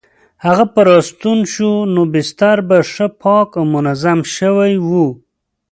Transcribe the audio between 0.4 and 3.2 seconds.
هغه به راستون شو نو بستر به ښه